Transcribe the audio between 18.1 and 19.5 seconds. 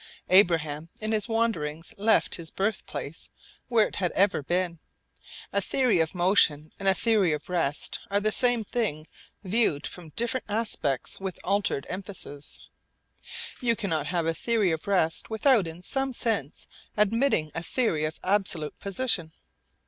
absolute position.